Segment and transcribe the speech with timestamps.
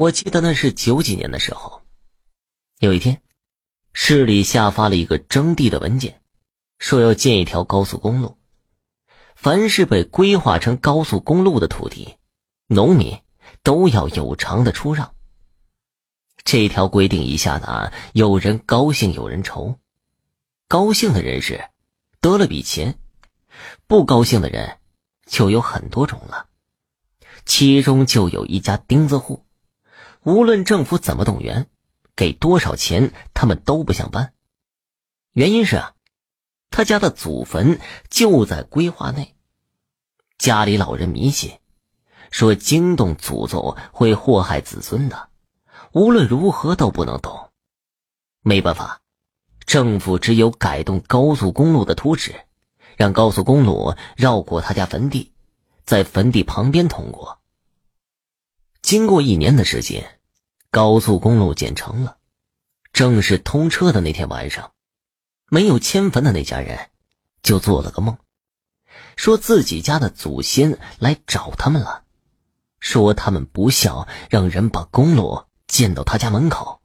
[0.00, 1.82] 我记得那是九几年的时候，
[2.78, 3.20] 有一天，
[3.92, 6.22] 市里下发了一个征地的文件，
[6.78, 8.38] 说要建一条高速公路。
[9.36, 12.16] 凡是被规划成高速公路的土地，
[12.66, 13.20] 农民
[13.62, 15.14] 都要有偿的出让。
[16.44, 19.78] 这条规定一下达，有人高兴，有人愁。
[20.66, 21.68] 高兴的人是
[22.22, 22.98] 得了笔钱，
[23.86, 24.78] 不高兴的人
[25.26, 26.46] 就有很多种了。
[27.44, 29.44] 其中就有一家钉子户。
[30.22, 31.66] 无论政府怎么动员，
[32.14, 34.34] 给多少钱，他们都不想搬。
[35.32, 35.94] 原因是啊，
[36.70, 37.80] 他家的祖坟
[38.10, 39.34] 就在规划内，
[40.36, 41.58] 家里老人迷信，
[42.30, 45.30] 说惊动祖宗会祸害子孙的，
[45.92, 47.50] 无论如何都不能动。
[48.42, 49.00] 没办法，
[49.64, 52.34] 政府只有改动高速公路的图纸，
[52.96, 55.32] 让高速公路绕过他家坟地，
[55.84, 57.39] 在坟地旁边通过。
[58.90, 60.18] 经过一年的时间，
[60.72, 62.18] 高速公路建成了。
[62.92, 64.72] 正是通车的那天晚上，
[65.48, 66.90] 没有迁坟的那家人
[67.40, 68.18] 就做了个梦，
[69.14, 72.02] 说自己家的祖先来找他们了，
[72.80, 76.82] 说他们不孝，让人把公路建到他家门口，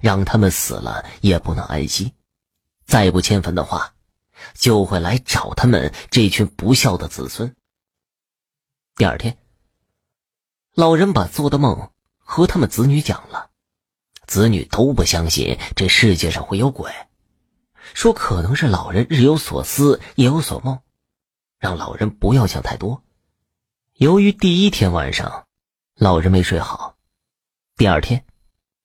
[0.00, 2.14] 让他们死了也不能安息。
[2.86, 3.96] 再不迁坟的话，
[4.54, 7.52] 就会来找他们这群不孝的子孙。
[8.94, 9.39] 第二天。
[10.74, 13.50] 老人把做的梦和他们子女讲了，
[14.26, 16.92] 子女都不相信这世界上会有鬼，
[17.92, 20.80] 说可能是老人日有所思夜有所梦，
[21.58, 23.02] 让老人不要想太多。
[23.94, 25.48] 由于第一天晚上
[25.96, 26.96] 老人没睡好，
[27.76, 28.24] 第二天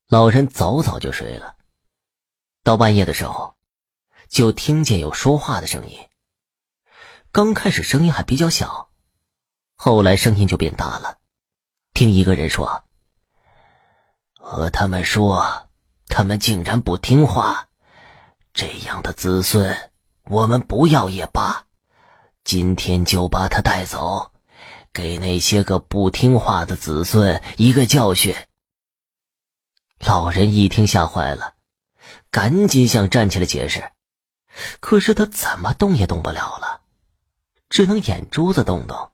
[0.08, 1.56] 老人早早就睡了。
[2.64, 3.56] 到半夜的时候，
[4.28, 6.00] 就听见有说话的声音。
[7.32, 8.90] 刚开始声音还比较小，
[9.76, 11.20] 后来声音就变大了。
[11.96, 12.84] 听一个人说
[14.38, 15.70] ：“和他们说，
[16.10, 17.70] 他们竟然不听话，
[18.54, 19.92] 这样的子孙
[20.26, 21.68] 我们不要也罢。
[22.44, 24.34] 今天就把他带走，
[24.92, 28.36] 给那些个不听话的子孙一个教训。”
[30.06, 31.54] 老人一听吓坏了，
[32.30, 33.90] 赶紧想站起来解释，
[34.82, 36.82] 可是他怎么动也动不了了，
[37.70, 39.12] 只能眼珠子动动。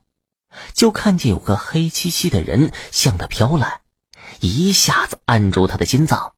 [0.74, 3.82] 就看见有个黑漆漆的人向他飘来，
[4.40, 6.34] 一下子按住他的心脏，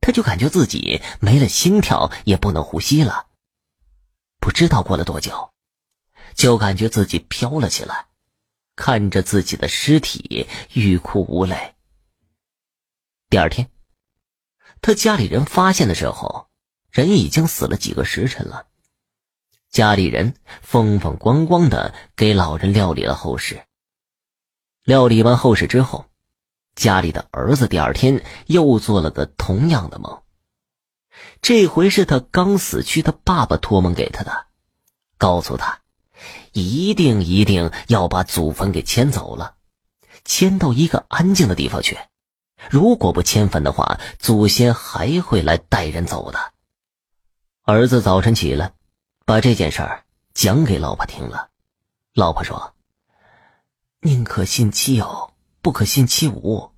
[0.00, 3.26] 他就感觉自己没了心跳，也不能呼吸了。
[4.40, 5.52] 不知道过了多久，
[6.34, 8.06] 就感觉自己飘了起来，
[8.74, 11.74] 看着自己的尸体，欲哭无泪。
[13.30, 13.70] 第二天，
[14.80, 16.48] 他家里人发现的时候，
[16.90, 18.66] 人已经死了几个时辰了。
[19.72, 23.64] 家里人风风光光的给老人料理了后事。
[24.84, 26.04] 料理完后事之后，
[26.74, 30.20] 家里的儿子第二天又做了个同样的梦。
[31.40, 34.46] 这回是他刚死去的爸爸托梦给他的，
[35.16, 35.80] 告诉他，
[36.52, 39.54] 一定一定要把祖坟给迁走了，
[40.26, 41.96] 迁到一个安静的地方去。
[42.68, 46.52] 如果不迁坟的话，祖先还会来带人走的。
[47.62, 48.74] 儿子早晨起来。
[49.24, 51.50] 把这件事儿讲给老婆听了，
[52.12, 52.74] 老婆说
[54.02, 56.72] ：“宁可信其有，不可信其无。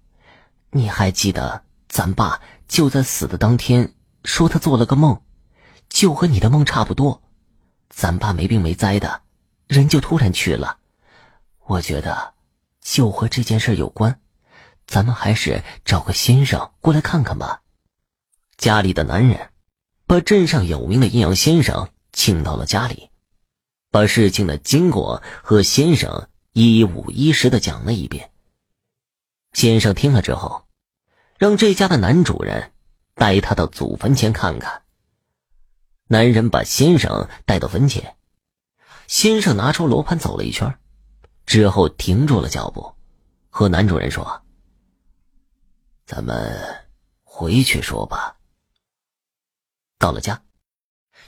[0.70, 3.94] 你还记得咱爸就在死的当天
[4.24, 5.22] 说他做了个梦，
[5.88, 7.22] 就和你的梦差不多。
[7.88, 9.22] 咱爸没病没灾的，
[9.66, 10.78] 人就突然去了。
[11.64, 12.34] 我觉得
[12.82, 14.20] 就和这件事有关，
[14.86, 17.62] 咱们还是找个先生过来看看吧。”
[18.58, 19.50] 家里的男人
[20.06, 21.88] 把镇上有名的阴阳先生。
[22.14, 23.10] 请到了家里，
[23.90, 28.30] 把事情的经过和先生一五一十的讲了一遍。
[29.52, 30.66] 先生听了之后，
[31.36, 32.72] 让这家的男主人
[33.14, 34.82] 带他到祖坟前看看。
[36.06, 38.16] 男人把先生带到坟前，
[39.06, 40.78] 先生拿出罗盘走了一圈，
[41.46, 42.94] 之后停住了脚步，
[43.50, 44.42] 和男主人说
[46.06, 46.86] ：“咱们
[47.22, 48.36] 回去说吧。”
[49.98, 50.40] 到了家。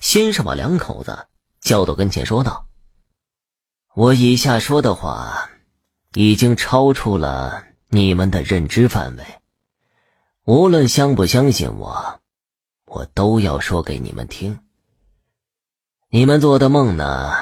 [0.01, 1.27] 先是把两口子
[1.61, 2.69] 叫到跟前，说道
[3.95, 5.51] ：“我以下说的话，
[6.15, 9.25] 已经超出了你们的认知范围。
[10.45, 12.21] 无论相不相信我，
[12.85, 14.61] 我都要说给你们听。
[16.09, 17.33] 你们做的梦呢，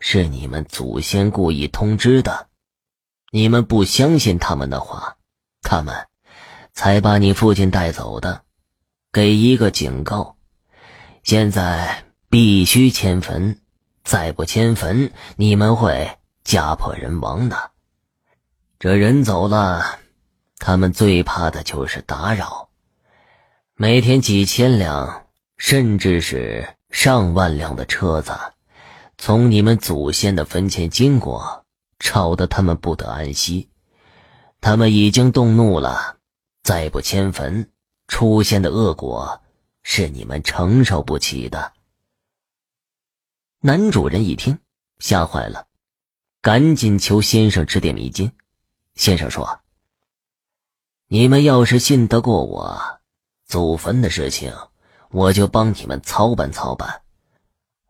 [0.00, 2.48] 是你们祖先故意通知的。
[3.30, 5.16] 你们不相信他们的话，
[5.60, 6.06] 他们
[6.72, 8.42] 才把你父亲带走的。
[9.12, 10.36] 给一个警告。”
[11.24, 12.03] 现在
[12.34, 13.60] 必须迁坟，
[14.02, 17.70] 再不迁坟，你们会家破人亡的。
[18.80, 20.00] 这人走了，
[20.58, 22.70] 他们最怕的就是打扰。
[23.76, 25.26] 每天几千辆，
[25.58, 28.32] 甚至是上万辆的车子，
[29.16, 31.64] 从你们祖先的坟前经过，
[32.00, 33.70] 吵得他们不得安息。
[34.60, 36.16] 他们已经动怒了，
[36.64, 37.70] 再不迁坟，
[38.08, 39.40] 出现的恶果
[39.84, 41.70] 是你们承受不起的。
[43.66, 44.58] 男主人一听，
[44.98, 45.68] 吓坏了，
[46.42, 48.30] 赶紧求先生指点迷津。
[48.94, 49.60] 先生说
[51.08, 52.78] ：“你们要是信得过我，
[53.46, 54.52] 祖坟的事情，
[55.10, 57.00] 我就帮你们操办操办。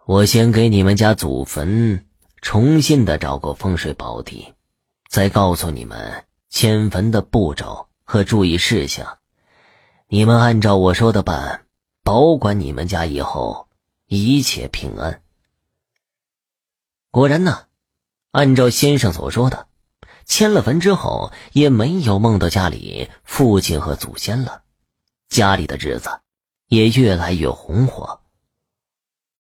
[0.06, 2.06] 我先给你们家祖坟
[2.41, 4.55] 重新的找个风水宝地，
[5.09, 9.19] 再告诉你们迁坟的步骤和注意事项。
[10.06, 11.67] 你们按照我说的办，
[12.05, 13.69] 保管你们家以后
[14.06, 15.21] 一切平安。”
[17.14, 17.66] 果然呢，
[18.32, 19.69] 按照先生所说的，
[20.26, 24.62] 迁了坟之后也没有梦到家里父亲和祖先了，
[25.28, 26.11] 家里的日子
[26.66, 28.20] 也越来越红火。